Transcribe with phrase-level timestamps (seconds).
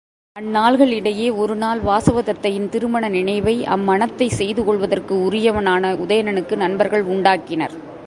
[0.35, 7.75] அந்நாள்களிடையே ஒருநாள் வாசவதத்தையின் திருமண நினைவை அம் மணத்தைச் செய்து கொள்வதற்கு உரியவனான உதயணனுக்கு நண்பர்கள் உண்டாக்கினர்.